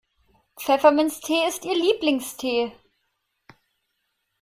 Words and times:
Pfefferminztee 0.57 1.47
ist 1.47 1.63
ihr 1.63 1.75
Lieblingstee. 1.75 2.71